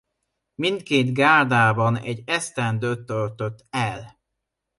Mindkét 0.55 1.13
gárdában 1.13 1.97
egy 1.97 2.23
esztendőt 2.25 3.05
töltött 3.05 3.65
el. 3.69 4.19